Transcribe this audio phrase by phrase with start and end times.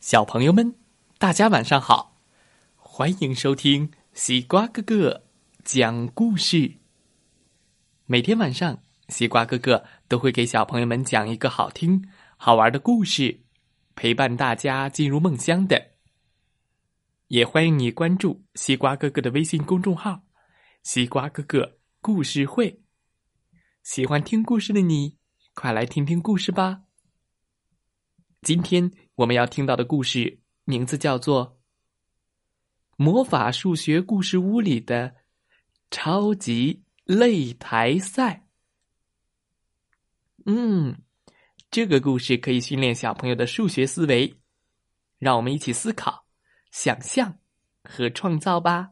[0.00, 0.76] 小朋友们，
[1.18, 2.16] 大家晚上好！
[2.74, 5.26] 欢迎收听西瓜哥哥
[5.62, 6.78] 讲故事。
[8.06, 12.08] 每天晚上，西瓜哥哥都会给小朋友们讲一个好听、
[12.38, 13.42] 好玩的故事，
[13.94, 15.90] 陪伴大家进入梦乡的。
[17.26, 20.22] 也欢迎你关注西瓜哥哥的微信公众号
[20.82, 22.80] “西瓜哥哥故事会”。
[23.84, 25.18] 喜欢听故事的你，
[25.52, 26.84] 快来听听故事吧！
[28.50, 31.46] 今天我们要听到的故事名字叫做
[32.96, 35.14] 《魔法数学故事屋里的
[35.92, 38.48] 超级擂台赛》。
[40.50, 41.00] 嗯，
[41.70, 44.40] 这个故事可以训练小朋友的数学思维，
[45.18, 46.26] 让我们一起思考、
[46.72, 47.38] 想象
[47.84, 48.90] 和创造吧。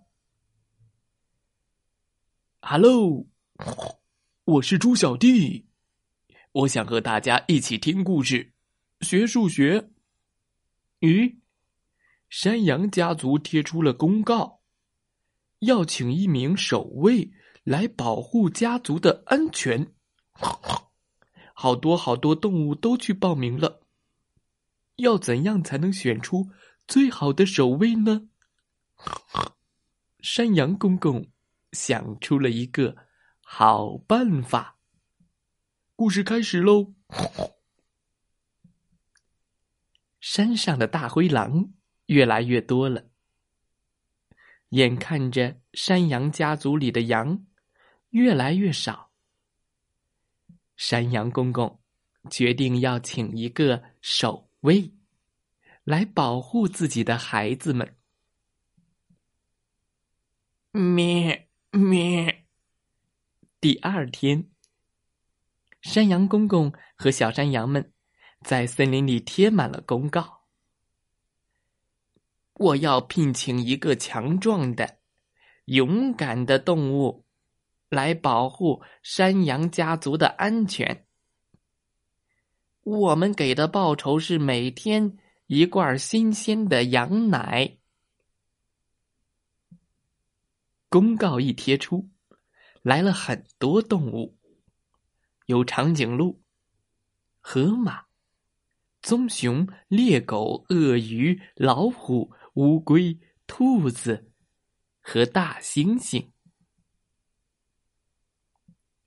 [2.61, 3.27] Hello，
[4.45, 5.67] 我是猪小弟，
[6.53, 8.53] 我想和大家一起听故事。
[9.01, 9.91] 学数学。
[11.01, 11.39] 咦，
[12.29, 14.61] 山羊家族贴出了公告，
[15.61, 17.31] 要请一名守卫
[17.63, 19.95] 来保护家族的安全。
[21.55, 23.83] 好多好多动物都去报名了。
[24.97, 26.51] 要怎样才能选出
[26.87, 28.29] 最好的守卫呢？
[30.21, 31.31] 山羊公公
[31.73, 32.97] 想出了一个
[33.43, 34.79] 好办法。
[35.95, 36.95] 故事开始喽。
[40.31, 41.73] 山上的大灰狼
[42.05, 43.07] 越来越多了，
[44.69, 47.47] 眼看着山羊家族里的羊
[48.11, 49.11] 越来越少，
[50.77, 51.81] 山羊公公
[52.31, 54.93] 决定要请一个守卫
[55.83, 57.97] 来保护自己的孩子们。
[60.73, 62.45] 咩咩。
[63.63, 64.51] 第二天，
[65.81, 67.95] 山羊公公和小山羊们。
[68.41, 70.43] 在森林里贴满了公告。
[72.55, 74.99] 我要聘请一个强壮的、
[75.67, 77.25] 勇敢的动物，
[77.89, 81.07] 来保护山羊家族的安全。
[82.83, 87.77] 我们给的报酬是每天一罐新鲜的羊奶。
[90.89, 92.09] 公告一贴出，
[92.83, 94.39] 来了很多动物，
[95.47, 96.43] 有长颈鹿、
[97.41, 98.08] 河马。
[99.09, 104.31] 棕熊、猎狗、鳄鱼、老虎、乌龟、兔子
[105.01, 106.29] 和大猩猩。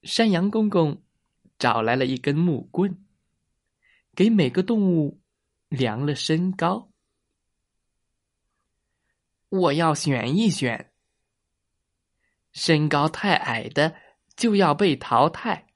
[0.01, 1.03] 山羊公公
[1.59, 3.05] 找来了一根木棍，
[4.15, 5.21] 给每个动物
[5.69, 6.91] 量了身高。
[9.49, 10.91] 我要选一选，
[12.53, 13.95] 身高太矮的
[14.35, 15.67] 就要被淘汰。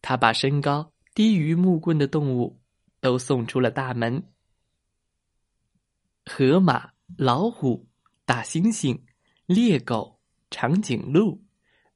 [0.00, 0.93] 他把身高。
[1.14, 2.60] 低于木棍的动物
[3.00, 4.32] 都送出了大门。
[6.26, 7.88] 河马、老虎、
[8.24, 9.00] 大猩猩、
[9.46, 10.20] 猎狗、
[10.50, 11.44] 长颈鹿、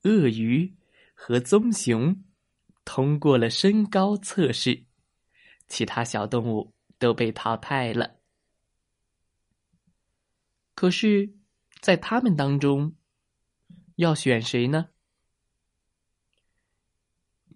[0.03, 0.77] 鳄鱼
[1.15, 2.23] 和棕熊
[2.85, 4.85] 通过了身高测试，
[5.67, 8.21] 其他小动物都被淘汰了。
[10.75, 11.35] 可是，
[11.81, 12.95] 在他们当中，
[13.97, 14.91] 要选谁呢？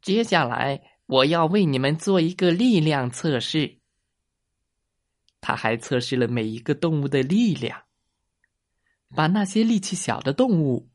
[0.00, 0.91] 接下来。
[1.12, 3.80] 我要为你们做一个力量测试。
[5.42, 7.82] 他还测试了每一个动物的力量，
[9.14, 10.88] 把那些力气小的动物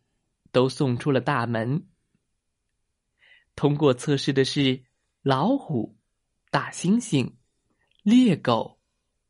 [0.51, 1.87] 都送出了大门。
[3.55, 4.85] 通过测试的是
[5.21, 5.95] 老虎、
[6.49, 7.33] 大猩猩、
[8.01, 8.79] 猎狗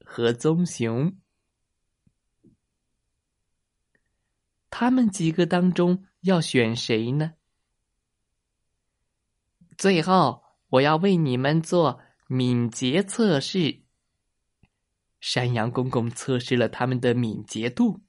[0.05, 1.17] 和棕熊。
[4.69, 7.33] 他们几个当中要选谁呢？
[9.77, 10.46] 最后。
[10.69, 13.81] 我要为你们做敏捷测试。
[15.19, 18.01] 山羊公公测试了他们的敏捷度。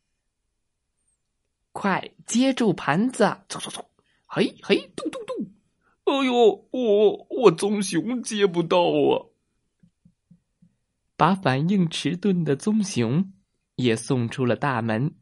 [1.73, 3.25] 快接住盘子！
[3.49, 3.91] 走走走！
[4.27, 5.53] 嘿嘿，嘟嘟嘟！
[6.05, 9.31] 哎呦，我我棕熊接不到啊！
[11.17, 13.33] 把反应迟钝的棕熊
[13.77, 15.17] 也送出了大门。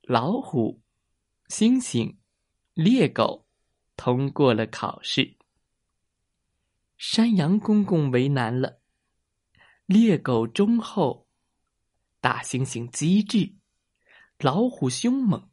[0.00, 0.80] 老虎、
[1.48, 2.16] 猩猩、
[2.74, 3.46] 猎狗
[3.96, 5.36] 通过了考试。
[6.98, 8.80] 山羊公公为难了，
[9.84, 11.28] 猎狗忠厚，
[12.22, 13.54] 大猩猩机智，
[14.38, 15.50] 老虎凶猛，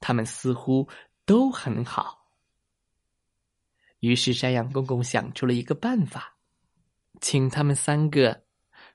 [0.00, 0.88] 他们似乎
[1.26, 2.32] 都很好。
[4.00, 6.38] 于是山羊公公想出了一个办法，
[7.20, 8.44] 请他们三个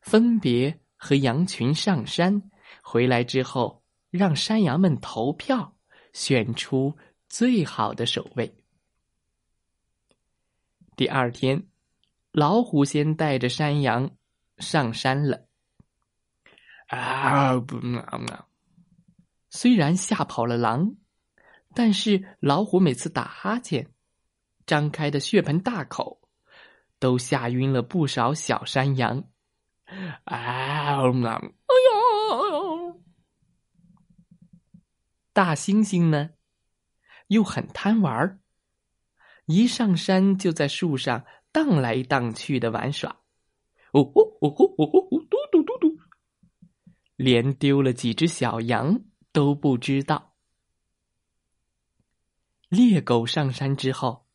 [0.01, 2.49] 分别和羊群上山，
[2.81, 5.77] 回来之后让山羊们投票，
[6.11, 6.97] 选出
[7.29, 8.51] 最好的守卫。
[10.95, 11.67] 第二天。
[12.33, 14.09] 老虎先带着山羊
[14.57, 15.47] 上山了。
[16.87, 18.47] 啊不啊！
[19.51, 20.95] 虽然吓跑了狼，
[21.75, 23.93] 但是老虎每次打哈欠，
[24.65, 26.21] 张开的血盆大口，
[26.97, 29.25] 都吓晕了不少小山羊。
[30.23, 30.97] 啊！
[31.03, 33.01] 哎呦！
[35.33, 36.31] 大猩猩呢，
[37.27, 38.39] 又很贪玩儿，
[39.45, 43.21] 一上山就在树上荡来荡去的玩耍。
[43.93, 45.97] 哦吼哦吼哦吼嘟嘟嘟嘟，
[47.15, 49.01] 连丢了几只小羊
[49.31, 50.33] 都不知道。
[52.69, 54.25] 猎狗上山之后，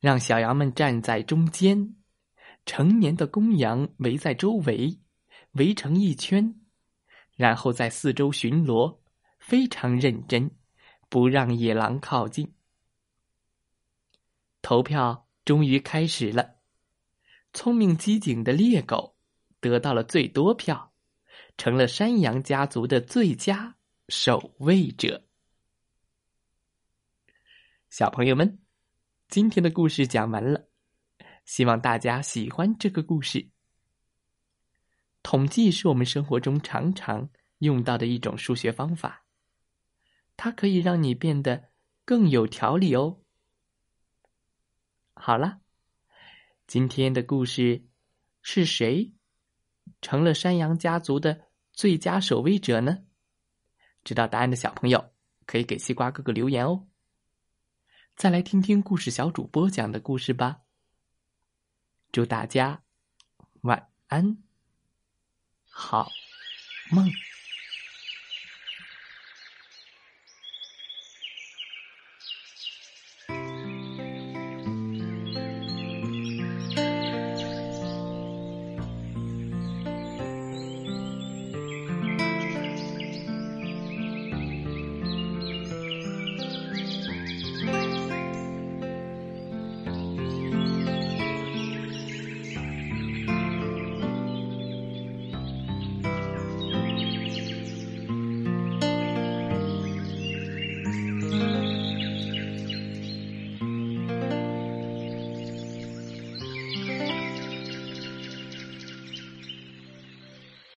[0.00, 1.96] 让小羊们站在中间。
[2.66, 5.00] 成年的公羊围在周围，
[5.52, 6.60] 围成一圈，
[7.34, 9.00] 然后在四周巡逻，
[9.38, 10.50] 非常认真，
[11.08, 12.52] 不让野狼靠近。
[14.60, 16.56] 投票终于开始了，
[17.52, 19.16] 聪明机警的猎狗
[19.60, 20.92] 得到了最多票，
[21.56, 23.76] 成了山羊家族的最佳
[24.08, 25.24] 守卫者。
[27.88, 28.60] 小朋友们，
[29.28, 30.68] 今天的故事讲完了。
[31.44, 33.48] 希望大家喜欢这个故事。
[35.22, 37.28] 统计是我们生活中常常
[37.58, 39.24] 用到的一种数学方法，
[40.36, 41.70] 它可以让你变得
[42.04, 43.19] 更有条理哦。
[45.22, 45.60] 好了，
[46.66, 47.84] 今天的故事
[48.40, 49.12] 是谁
[50.00, 53.04] 成了山羊家族的最佳守卫者呢？
[54.02, 55.12] 知道答案的小朋友
[55.44, 56.88] 可以给西瓜哥哥留言哦。
[58.16, 60.62] 再来听听故事小主播讲的故事吧。
[62.10, 62.82] 祝大家
[63.60, 64.42] 晚安，
[65.68, 66.10] 好
[66.90, 67.29] 梦。